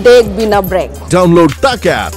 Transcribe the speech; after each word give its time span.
डेग 0.00 0.26
बिना 0.36 0.60
break 0.60 0.90
Tak 1.62 1.86
app. 1.92 2.14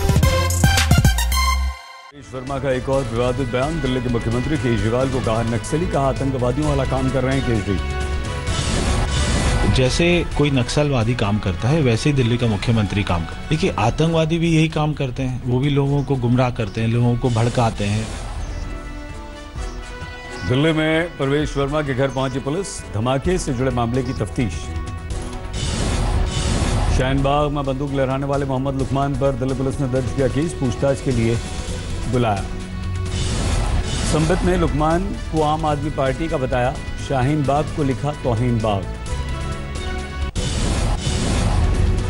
Ramesh 2.14 2.28
Verma 2.34 2.58
का 2.60 2.72
एक 2.72 2.90
और 2.90 3.04
विवादित 3.04 3.48
बयान 3.48 3.80
दिल्ली 3.82 4.02
के 4.02 4.10
मुख्यमंत्री 4.10 4.58
केजरीवाल 4.58 5.10
को 5.10 5.20
कहा 5.20 5.44
नक्सली 5.44 5.88
कहा 5.88 6.08
आतंकवादियों 6.08 6.68
वाला 6.70 6.86
काम 6.86 7.10
कर 7.10 7.24
रहे 7.24 7.40
हैं 7.40 7.46
केजरी। 7.48 7.78
जैसे 9.76 10.08
कोई 10.38 10.52
नक्सलवादी 10.52 11.16
काम 11.16 11.40
करता 11.40 11.70
है 11.70 11.82
वैसे 11.82 12.10
ही 12.10 12.16
दिल्ली 12.16 12.38
का 12.38 12.48
मुख्यमंत्री 12.48 13.04
काम 13.04 13.26
करता 13.26 13.42
है। 13.42 13.50
देखिए 13.50 13.72
आतंकवादी 13.80 14.38
भी 14.38 14.50
यही 14.56 14.68
काम 14.70 14.94
करते 14.94 15.24
हैं। 15.24 15.42
वो 15.46 15.60
भी 15.60 15.70
लोगों 15.70 16.04
को 16.04 16.16
गुमराह 16.18 16.50
करते 16.50 16.82
हैं 16.82 16.88
लोगों 16.88 17.16
को 17.18 17.30
भड़काते 17.30 17.86
हैं। 17.86 18.06
दिल्ली 20.50 20.72
में 20.74 21.18
प्रवेश 21.18 21.58
वर्मा 21.58 21.82
के 21.82 21.94
घर 21.94 22.08
पहुँची 22.10 22.40
पुलिस 22.40 22.68
धमाके 22.94 23.38
से 23.38 23.54
जुड़े 23.54 23.72
मामले 23.72 24.04
की 24.04 24.14
तफ्तीश। 24.14 24.54
शाहनबाग 26.92 27.52
में 27.52 27.64
बंदूक 27.66 27.92
लहराने 27.92 28.26
वाले 28.26 28.46
मोहम्मद 28.46 28.76
लुकमान 28.76 29.14
पर 29.16 29.36
दिल्ली 29.36 29.56
पुलिस 29.56 29.80
ने 29.80 29.88
दर्ज 29.88 30.14
किया 30.16 30.28
केस, 30.28 30.54
पूछताछ 30.54 31.02
के 31.02 31.12
लिए 31.12 31.36
बुलाया। 32.12 32.44
संबित 34.12 34.44
ने 34.46 34.58
लुकमान 34.58 35.04
को 35.32 35.42
आम 35.42 35.66
आदमी 35.66 35.90
पार्टी 35.90 36.28
का 36.28 36.38
बताया 36.38 36.74
शाहीन 37.08 37.44
बाग 37.44 37.66
को 37.76 37.84
लिखा 37.84 38.12
तोहीन 38.24 38.60
बाग। 38.60 38.84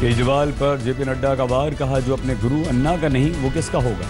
केजरीवाल 0.02 0.52
पर 0.52 0.78
जेपी 0.78 1.06
नड्डा 1.06 1.36
का 1.36 1.44
वार 1.44 1.74
कहा, 1.74 2.00
जो 2.00 2.16
अपने 2.16 2.36
गुरु 2.36 2.64
अन्ना 2.70 2.98
का 2.98 3.08
नहीं, 3.08 3.32
वो 3.34 3.50
किसका 3.50 3.80
होगा? 3.80 4.08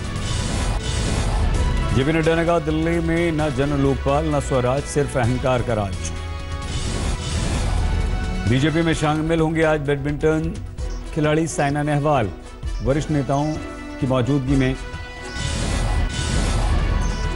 जेपी 1.96 2.12
नड्डा 2.12 2.36
ने 2.36 2.46
कहा, 2.46 2.60
दिल्ली 2.60 3.00
में 3.00 3.32
न 3.32 3.50
जन 3.50 3.78
लोकपाल, 3.78 4.36
न 4.36 4.40
स्वराज, 4.40 4.82
सिर्फ़ 4.84 5.18
अहंकार 5.18 5.62
का 5.62 5.74
राज। 5.74 6.12
बीजेपी 8.50 8.82
में 8.82 8.94
शामिल 8.94 9.40
होंगे 9.40 9.64
आज 9.64 9.80
बैडमिंटन 9.80 10.54
खिलाड़ी 11.16 11.46
साइना 11.48 11.82
नेहवाल, 11.84 12.30
वरिष्ठ 12.84 13.10
नेताओं 13.12 13.54
की 14.00 14.08
मौजूदगी 14.08 14.56
में। 14.56 14.76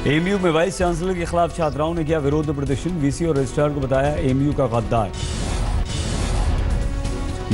एमयू 0.08 0.38
में 0.40 0.52
वाइस 0.52 0.78
चांसलर 0.78 1.14
के 1.14 1.26
खिलाफ 1.26 1.58
छात्राओं 1.58 1.94
ने 1.94 2.04
किया 2.04 2.20
विरोध 2.20 2.56
प्रदर्शन 2.56 2.90
वीसी 3.00 3.26
और 3.26 3.36
रजिस्ट्रार 3.38 3.70
को 3.70 3.80
बताया 3.80 4.16
एमयू 4.30 4.54
का 4.54 4.68
गद्दार। 4.68 5.12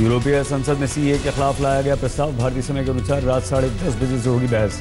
यूरोपीय 0.00 0.42
संसद 0.44 0.78
में 0.78 0.86
सीए 0.86 1.18
के 1.18 1.30
खिलाफ 1.30 1.60
लाया 1.60 1.82
गया 1.82 1.96
प्रस्ताव, 1.96 2.36
भारतीय 2.36 2.62
समय 2.62 2.84
के 2.84 2.90
अनुसार 2.90 3.22
रात 3.22 3.42
साढ़े 3.42 3.70
दस 3.70 3.96
बजे 4.02 4.20
से 4.20 4.28
होगी 4.28 4.46
बहस। 4.46 4.80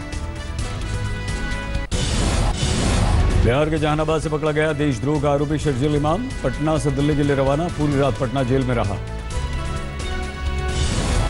बिहार 3.43 3.69
के 3.69 3.77
जहानाबाद 3.77 4.21
से 4.21 4.29
पकड़ा 4.29 4.51
गया 4.51 4.73
देशद्रोह 4.73 5.21
का 5.21 5.31
आरोपी 5.31 5.57
शर्जील 5.57 5.95
इमाम, 5.95 6.27
पटना 6.43 6.77
से 6.77 6.91
दिल्ली 6.91 7.15
के 7.15 7.23
लिए 7.23 7.35
रवाना, 7.35 7.67
पूरी 7.67 7.99
रात 7.99 8.19
पटना 8.19 8.43
जेल 8.43 8.63
में 8.63 8.75
रहा। 8.75 8.97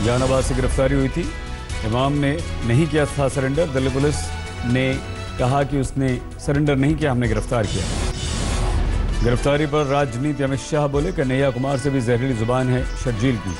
जहानाबाद 0.05 0.43
से 0.43 0.55
गिरफ्तारी 0.55 0.95
हुई 0.95 1.09
थी। 1.09 1.25
इमाम 1.85 2.13
ने 2.13 2.31
नहीं 2.67 2.87
किया 2.87 3.05
था 3.07 3.27
सरेंडर। 3.29 3.67
दिल्ली 3.69 3.89
पुलिस 3.89 4.15
ने 4.67 4.93
कहा 5.39 5.63
कि 5.63 5.79
उसने 5.79 6.09
सरेंडर 6.45 6.75
नहीं 6.75 6.95
किया, 6.95 7.11
हमने 7.11 7.27
गिरफ़्तार 7.27 7.65
किया। 7.65 7.85
गिरफ्तारी 9.23 9.65
पर 9.65 9.85
राजनीति 9.87 10.43
अमित 10.43 10.59
शाह 10.59 10.87
बोले 10.87 11.11
कन्हैया 11.11 11.49
कुमार 11.51 11.77
से 11.77 11.89
भी 11.89 12.01
जहरीली 12.01 12.33
ज़ुबान 12.33 12.69
है 12.69 12.83
शर्जील 12.97 13.37
की। 13.37 13.53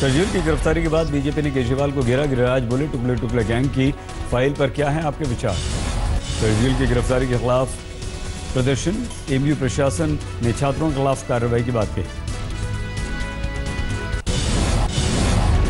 शर्जील 0.00 0.30
की 0.30 0.40
गिरफ्तारी 0.42 0.82
के 0.82 0.88
बाद 0.88 1.10
बीजेपी 1.10 1.42
ने 1.42 1.50
केजरीवाल 1.50 1.92
को 1.92 2.02
घेरा, 2.02 2.24
गिरिराज 2.24 2.62
बोले, 2.64 2.86
टुकड़े 2.88 3.16
टुकड़े 3.16 3.44
गैंग 3.44 3.68
की 3.70 3.90
फ़ाइल 4.30 4.52
पर 4.52 4.70
क्या 4.70 4.90
है 4.90 5.02
आपके 5.04 5.24
विचार? 5.24 5.56
शर्जील 6.40 6.74
की 6.78 6.86
गिरफ्तारी 6.86 7.28
के 7.28 7.38
खिलाफ 7.38 7.68
प्रदर्शन, 8.54 9.06
एमयू 9.30 9.56
प्रशासन 9.56 10.18
ने 10.42 10.52
छात्रों 10.52 10.90
के 10.90 10.96
खिलाफ 10.96 11.28
कार्रवाई 11.28 11.62
की 11.62 11.70
बात 11.70 11.94
कही। 11.96 12.23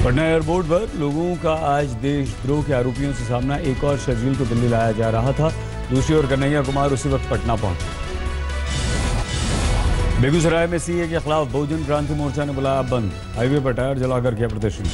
पटना 0.05 0.25
एयरपोर्ट 0.29 0.67
पर 0.67 0.99
लोगों 1.01 1.35
का 1.43 1.53
आज 1.67 1.93
देशद्रोह 2.01 2.63
के 2.63 2.73
आरोपियों 2.73 3.13
से 3.13 3.25
सामना। 3.25 3.57
एक 3.69 3.85
और 3.85 3.99
शर्जील 3.99 4.35
को 4.37 4.45
दिल्ली 4.45 4.69
लाया 4.69 4.91
जा 4.93 5.09
रहा 5.11 5.33
था। 5.33 5.49
दूसरी 5.91 6.17
ओर 6.17 6.27
कन्हैया 6.27 6.63
कुमार 6.63 6.91
उसी 6.93 7.09
वक्त 7.09 7.31
पटना 7.31 7.55
पहुँचे 7.57 7.87
बेगूसराय 10.23 10.67
में 10.67 10.79
सीए 10.79 11.07
के 11.09 11.21
खिलाफ 11.21 11.47
बहुजन 11.53 11.85
क्रांति 11.85 12.15
मोर्चा 12.15 12.45
ने 12.45 12.53
बुलाया 12.53 12.83
बंद। 12.91 13.13
हाईवे 13.37 13.61
पर 13.61 13.73
टायर 13.73 13.99
जलाकर 13.99 14.35
किया 14.35 14.49
प्रदर्शन। 14.49 14.85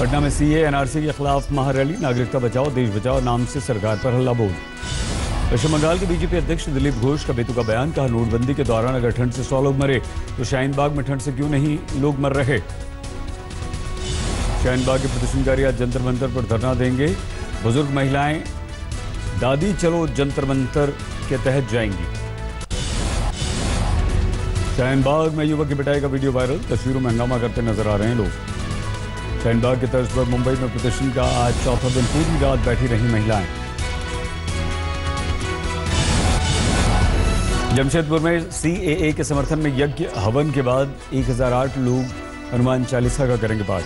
पटना 0.00 0.20
में 0.20 0.30
सीए 0.30 0.64
एनआरसी 0.66 1.02
के 1.02 1.12
खिलाफ 1.12 1.52
महारैली, 1.52 1.94
नागरिकता 2.00 2.38
बचाओ, 2.38 2.70
देश 2.70 2.90
बचाओ 2.96 3.20
नाम 3.20 3.46
से 3.46 3.60
सरकार 3.62 3.96
पर 4.04 4.10
हल्ला 4.14 4.32
बोल 4.32 4.52
पश्चिम 5.52 5.72
बंगाल 5.72 5.98
के 5.98 6.06
बीजेपी 6.06 6.36
अध्यक्ष 6.36 6.68
दिलीप 6.68 6.94
घोष 6.94 7.24
का 7.24 7.32
बेतु 7.32 7.52
का 7.54 7.62
बयान, 7.62 7.90
कहा 7.92 8.06
नोटबंदी 8.06 8.54
के 8.54 8.64
दौरान 8.64 8.94
अगर 8.94 9.10
ठंड 9.12 9.32
से 9.32 9.42
सौ 9.44 9.62
लोग 9.62 9.76
मरे 9.78 9.98
तो 10.38 10.44
शाहीन 10.44 10.72
बाग 10.74 10.90
में 10.92 11.04
ठंड 11.06 11.20
से 11.20 11.32
क्यों 11.32 11.48
नहीं 11.50 11.78
लोग 12.00 12.18
मर 12.20 12.32
रहे? 12.32 12.58
शाहीन 14.62 14.84
बाग 14.86 15.00
के 15.00 15.08
प्रदर्शनकारी 15.08 15.64
आज 15.64 15.76
जंतर 15.76 16.02
मंतर 16.02 16.28
पर 16.28 16.46
धरना 16.48 16.74
देंगे। 16.74 17.06
बुज़ुर्ग 17.62 17.90
महिलाएँ, 17.90 18.38
दादी 19.40 19.72
चलो 19.72 20.06
जंतर 20.08 20.44
मंतर 20.44 20.90
के 21.28 21.36
तहत 21.36 21.70
जाएँगी। 21.72 22.06
शाहीन 24.76 25.02
बाग 25.02 25.34
में 25.34 25.44
युवक 25.44 25.68
की 25.68 25.74
पिटाई 25.74 26.00
का 26.00 26.06
वीडियो 26.06 26.32
वायरल, 26.32 26.58
तस्वीरों 26.70 27.00
में 27.00 27.10
हंगामा 27.10 27.38
करते 27.38 27.62
नज़र 27.62 27.88
आ 27.88 27.96
रहे 27.96 28.08
हैं 28.08 28.16
लोग। 28.16 28.30
शाहीन 29.42 29.60
बाग 29.60 29.80
की 29.80 29.86
तर्ज 29.86 30.08
पर 30.08 30.24
मुंबई 30.24 30.52
में 30.52 30.72
प्रदर्शन 30.72 31.10
का 31.10 31.24
आज 31.44 31.64
चौथा 31.64 31.88
दिन, 31.88 32.04
पूरी 32.04 32.40
रात 32.40 32.58
बैठी 32.58 32.86
रही 32.86 33.12
महिलाएँ। 33.12 33.46
जमशेदपुर 37.76 38.20
में 38.20 38.50
सीएए 38.50 39.12
के 39.12 39.24
समर्थन 39.24 39.58
में 39.58 39.78
यज्ञ, 39.78 40.06
हवन 40.16 40.50
के 40.50 40.62
बाद 40.62 40.94
1008 41.14 41.78
लोग 41.78 42.04
हनुमान 42.52 42.84
चालीसा 42.84 43.26
का 43.26 43.36
करेंगे 43.36 43.64
पाठ। 43.64 43.84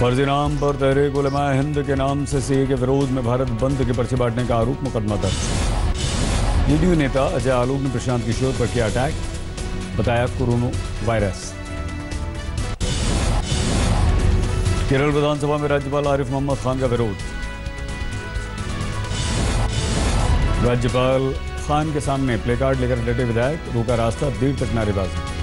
फर्जी 0.00 0.24
नाम 0.24 0.56
पर 0.56 0.76
तहरीक 0.80 1.16
उलमा 1.16 1.40
हिंद 1.52 1.78
के 1.86 1.94
नाम 1.94 2.24
से 2.24 2.40
सीए 2.40 2.66
के 2.66 2.74
विरोध 2.74 3.10
में 3.10 3.22
भारत 3.24 3.48
बंद 3.62 3.84
के 3.86 3.92
पर्चे 3.92 4.16
बांटने 4.16 4.44
का 4.46 4.56
आरोप 4.56 4.82
मुकदमा 4.82 5.16
दर्ज। 5.16 6.68
जेडीयू 6.68 6.94
नेता 6.94 7.24
अजय 7.38 7.50
आलोक 7.50 7.80
ने 7.80 7.90
प्रशांत 7.90 8.24
किशोर 8.24 8.54
पर 8.58 8.66
किया 8.66 8.86
अटैक, 8.86 9.14
बताया 9.98 10.26
कोरोना 10.38 10.70
वायरस। 11.06 11.42
केरल 14.88 15.10
विधानसभा 15.10 15.56
में 15.56 15.68
राज्यपाल 15.68 16.06
आरिफ 16.06 16.30
मोहम्मद 16.30 16.58
खान 16.58 16.80
का 16.80 16.86
विरोध। 16.86 17.16
राज्यपाल 20.64 21.32
खान 21.66 21.92
के 21.92 22.00
सामने 22.00 22.36
प्लेकार्ड 22.46 22.80
लेकर 22.80 23.04
डटे 23.04 23.24
विधायक, 23.24 23.68
रोका 23.74 23.94
रास्ता, 23.94 24.30
देर 24.40 24.56
तक 24.60 24.74
नारेबाजी। 24.74 25.39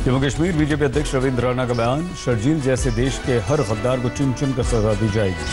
जम्मू 0.00 0.18
कश्मीर 0.20 0.56
बीजेपी 0.56 0.84
अध्यक्ष 0.84 1.14
रविंद्र 1.14 1.42
राणा 1.44 1.64
का 1.66 1.74
बयान, 1.74 2.08
शर्जील 2.16 2.60
जैसे 2.60 2.90
देश 2.90 3.16
के 3.24 3.32
हर 3.48 3.60
गद्दार 3.62 4.00
को 4.00 4.08
चुन 4.08 4.32
चुन 4.32 4.52
कर 4.52 4.64
सजा 4.64 4.92
दी 4.96 5.08
जाएगी। 5.12 5.44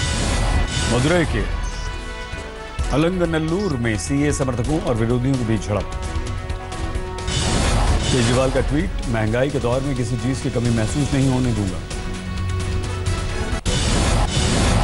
मदुरई 0.92 1.26
के 1.34 1.42
अलंगनल्लूर 2.96 3.76
में 3.78 3.98
सीए 3.98 4.32
समर्थकों 4.32 4.80
और 4.82 4.96
विरोधियों 4.96 5.36
के 5.36 5.46
बीच 5.46 5.68
झड़प। 5.68 5.92
केजरीवाल 8.06 8.52
का 8.52 8.62
ट्वीट, 8.70 8.90
महँगाई 9.10 9.50
के 9.50 9.60
दौर 9.60 9.82
में 9.82 9.96
किसी 9.96 10.18
चीज़ 10.18 10.44
की 10.44 10.50
कमी 10.50 10.70
महसूस 10.78 11.14
नहीं 11.14 11.30
होने 11.30 11.54
दूँगा। 11.54 11.80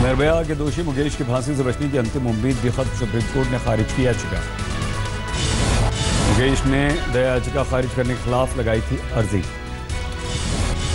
निर्भया 0.03 0.35
के 0.43 0.55
दोषी 0.55 0.83
मुकेश 0.83 1.15
की 1.15 1.23
फांसी 1.23 1.55
से 1.55 1.63
बचने 1.63 1.89
की 1.89 1.97
अंतिम 1.97 2.27
उम्मीद 2.27 2.59
भी 2.63 2.69
खत्म, 2.69 2.99
सुप्रीम 2.99 3.33
कोर्ट 3.33 3.49
ने 3.49 3.59
खारिज 3.59 3.93
की 3.93 4.05
याचिका 4.05 4.41
मुकेश 6.33 6.61
ने 6.65 6.83
दया 7.13 7.25
याचिका 7.25 7.63
खारिज 7.63 7.91
करने 7.95 8.13
के 8.13 8.23
खिलाफ 8.23 8.57
लगाई 8.57 8.81
थी 8.81 8.95
अर्जी। 9.15 9.41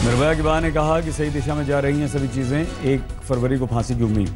निर्भया 0.05 0.33
की 0.35 0.43
माँ 0.43 0.61
ने 0.61 0.71
कहा 0.73 1.01
कि 1.01 1.13
सही 1.13 1.31
दिशा 1.31 1.55
में 1.55 1.65
जा 1.67 1.79
रही 1.81 2.01
हैं 2.01 2.09
सभी 2.09 2.29
चीज़ें, 2.29 2.83
एक 2.85 3.01
फरवरी 3.29 3.59
को 3.59 3.67
फांसी 3.67 3.95
की 3.97 4.03
उम्मीद। 4.05 4.29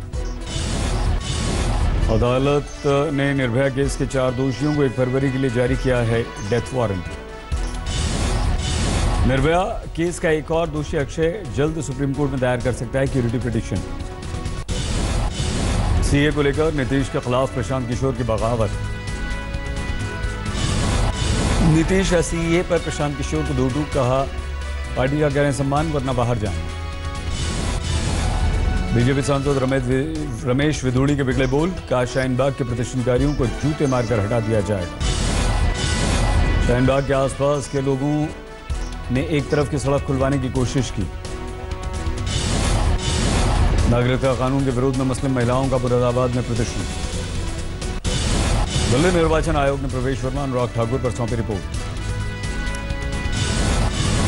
अदालत 2.13 2.87
ने 3.15 3.33
निर्भया 3.35 3.69
केस 3.75 3.97
के 3.97 4.07
चार 4.07 4.31
दोषियों 4.35 4.75
को 4.77 4.83
एक 4.83 4.93
फरवरी 4.93 5.33
के 5.33 5.39
लिए 5.39 5.51
जारी 5.51 5.77
किया 5.77 5.99
है 6.13 6.23
डेथ 6.51 6.75
वारंट। 6.75 7.05
निर्भया 9.29 9.63
केस 9.97 10.19
का 10.21 10.31
एक 10.31 10.51
और 10.53 10.67
दोषी 10.71 10.97
अक्षय 10.97 11.43
जल्द 11.57 11.83
सुप्रीम 11.83 12.13
कोर्ट 12.15 12.31
में 12.31 12.41
दायर 12.41 12.61
कर 12.61 12.73
सकता 12.85 12.99
है 12.99 13.07
क्यूरिटी 13.09 13.39
पिटिशन। 13.41 13.83
सीए 16.05 16.31
को 16.31 16.43
लेकर 16.43 16.75
नीतीश 16.75 17.09
के 17.09 17.21
खिलाफ 17.21 17.55
प्रशांत 17.55 17.89
किशोर 17.89 18.15
की 18.15 18.25
बगावत। 18.25 18.71
नीतीश 21.73 22.13
सीए 22.27 22.63
पर 22.63 22.79
प्रशांत 22.79 23.17
किशोर 23.17 23.43
को 23.43 23.55
दो 23.55 23.69
टूक 23.69 23.87
कहा, 23.89 24.21
पार्टी 24.97 25.21
का 25.21 25.29
करें 25.31 25.53
सम्मान 25.53 25.93
वरना 25.93 26.13
बाहर 26.13 26.39
जाएँ 26.39 26.61
बीजेपी 28.95 29.23
सांसद 29.23 29.59
रमेश 29.63 30.45
रमेश 30.45 30.83
विधुड़ी 30.85 31.17
के 31.17 31.23
बिगड़े 31.23 31.47
बोल 31.47 31.71
कहा 31.91 32.05
शाहीन 32.05 32.37
बाग 32.37 32.53
के 32.55 32.65
प्रदर्शनकारियों 32.65 33.35
को 33.35 33.47
जूते 33.47 33.87
मारकर 33.87 34.21
हटा 34.21 34.41
दिया 34.41 34.61
जाएगा 34.61 34.97
शाहीन 36.67 36.87
बाग 36.87 37.07
के 37.07 37.15
आसपास 37.15 37.69
के 37.69 37.81
लोगों 37.81 38.15
ने 39.15 39.27
एक 39.39 39.51
तरफ़ 39.51 39.71
की 39.71 39.79
सड़क 39.79 40.03
खुलवाने 40.07 40.39
की 40.39 40.49
कोशिश 40.51 40.91
की। 40.91 41.09
नागरिकता 43.91 44.35
कानून 44.35 44.65
के 44.65 44.71
विरोध 44.71 44.97
में 44.97 45.05
मुस्लिम 45.05 45.33
महिलाओं 45.37 45.69
का 45.69 45.79
मुरादाबाद 45.79 46.31
में 46.31 46.45
प्रदर्शन। 46.47 47.12
दिल्ली 48.93 49.11
निर्वाचन 49.11 49.57
आयोग 49.57 49.81
ने 49.81 49.89
प्रवेश 49.89 50.23
वर्मा, 50.25 50.43
अनुराग 50.43 50.69
ठाकुर 50.69 50.99
पर 51.01 51.11
सौंपी 51.11 51.37
रिपोर्ट। 51.37 51.63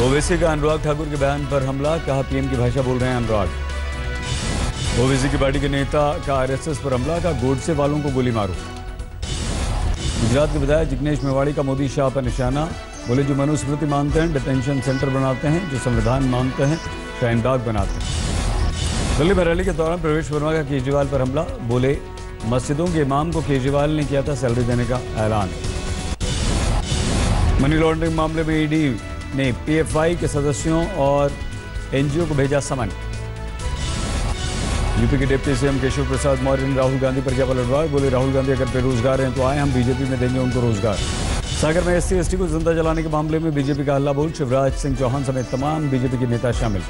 ओवैसी 0.02 0.38
का 0.38 0.52
अनुराग 0.52 0.78
ठाकुर 0.82 1.08
के 1.08 1.16
बयान 1.16 1.44
पर 1.46 1.62
हमला, 1.62 1.96
कहा 1.98 2.22
पीएम 2.22 2.48
की 2.50 2.56
भाषा 2.56 2.82
बोल 2.82 2.98
रहे 2.98 3.10
हैं 3.10 3.16
अनुराग। 3.16 3.48
ओवैसी 5.00 5.28
की 5.28 5.36
पार्टी 5.36 5.60
के 5.60 5.68
नेता 5.68 6.04
का 6.26 6.34
आरएसएस 6.34 6.78
पर 6.78 6.94
हमला 6.94 7.18
का 7.18 7.32
गोडसे 7.42 7.72
वालों 7.72 7.98
को 8.00 8.10
गोली 8.10 8.30
मारो। 8.30 8.54
गुजरात 10.20 10.52
के 10.52 10.58
विधायक 10.58 10.88
जिग्नेश 10.88 11.22
मेवाड़ी 11.22 11.52
का 11.52 11.62
मोदी 11.62 11.88
शाह 11.88 12.08
पर 12.08 12.22
निशाना, 12.22 12.64
बोले, 13.08 13.22
जो 13.22 13.34
मनुस्मृति 13.34 13.86
मानते 13.86 14.20
हैं, 14.20 14.32
डिटेंशन 14.32 14.80
सेंटर 14.80 15.08
बनाते 15.10 15.48
हैं, 15.48 15.70
जो 15.70 15.78
संविधान 15.78 16.22
मानते 16.28 16.62
हैं 16.62 16.78
शाहीन 17.20 17.42
बाग 17.42 17.60
बनाते 17.60 17.92
हैं। 17.92 18.02
दिल्ली 19.18 19.34
में 19.34 19.44
रैली 19.44 19.64
के 19.64 19.72
दौरान 19.72 20.00
प्रवेश 20.00 20.30
वर्मा 20.30 20.52
का 20.52 20.62
केजरीवाल 20.62 21.06
पर 21.06 21.20
हमला, 21.20 21.42
बोले 21.42 21.92
मस्जिदों 22.48 22.86
के 22.86 23.00
इमाम 23.00 23.30
को 23.32 23.40
केजरीवाल 23.42 23.90
ने 23.90 24.04
किया 24.04 24.22
था 24.22 24.34
सैलरी 24.34 24.62
देने 24.64 24.84
का 24.84 24.96
ऐलान। 25.18 25.50
मनी 27.62 27.76
लॉन्ड्रिंग 27.76 28.14
मामले 28.14 28.42
में 28.44 28.54
ईडी 28.56 28.84
ने 29.36 29.50
पीएफआई 29.66 30.16
के 30.16 30.28
सदस्यों 30.28 30.86
और 31.06 31.32
एनजीओ 31.94 32.26
को 32.26 32.34
भेजा 32.34 32.60
समन। 32.60 32.90
यूपी 35.00 35.18
के 35.18 35.26
डिप्टी 35.26 35.54
सीएम 35.56 35.78
केशव 35.80 36.08
प्रसाद 36.08 36.42
मौर्य 36.42 36.66
ने 36.66 36.76
राहुल 36.76 36.98
गांधी 36.98 37.20
पर 37.20 37.34
किया 37.34 37.46
पलटवार, 37.46 37.88
बोले, 37.88 38.10
राहुल 38.10 38.32
गांधी 38.32 38.52
अगर 38.52 38.68
बेरोजगार 38.74 39.20
हैं 39.20 39.32
तो 39.34 39.42
आए, 39.42 39.58
हम 39.58 39.72
बीजेपी 39.74 40.04
में 40.04 40.18
देंगे 40.20 40.38
उनको 40.38 40.60
रोज़गार। 40.60 40.96
सागर 41.54 41.84
में 41.84 41.94
एस 41.96 42.12
सी 42.28 42.36
को 42.36 42.46
ज़िंदा 42.46 42.72
जलाने 42.74 43.02
के 43.02 43.08
मामले 43.08 43.38
में 43.38 43.52
बीजेपी 43.54 43.84
का 43.84 43.94
हल्ला 43.94 44.12
बोल, 44.12 44.32
शिवराज 44.32 44.72
सिंह 44.76 44.96
चौहान 44.96 45.24
समेत 45.24 45.50
तमाम 45.50 45.90
बीजेपी 45.90 46.18
के 46.18 46.26
नेता 46.26 46.52
शामिल। 46.52 46.82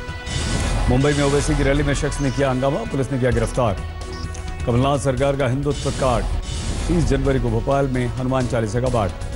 मुंबई 0.91 1.13
में 1.13 1.25
ओवैसी 1.25 1.55
की 1.55 1.63
रैली 1.63 1.83
में 1.83 1.95
शख्स 1.95 2.21
ने 2.21 2.31
किया 2.31 2.51
हंगामा, 2.51 2.85
पुलिस 2.93 3.13
ने 3.13 3.19
किया 3.19 3.31
गिरफ़्तार। 3.31 3.94
कमलनाथ 4.67 4.99
सरकार 4.99 5.37
का 5.37 5.47
हिंदुत्व 5.49 5.91
कार्ड 6.01 6.25
30 6.87 7.09
जनवरी 7.09 7.41
को 7.41 7.51
भोपाल 7.51 7.89
में 7.89 8.07
हनुमान 8.19 8.47
चालीसा 8.49 8.81
का 8.81 8.89
पाठ 8.95 9.34